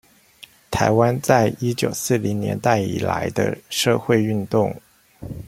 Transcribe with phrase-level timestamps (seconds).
[0.71, 4.81] 臺灣在一九四零年代以來的社會運動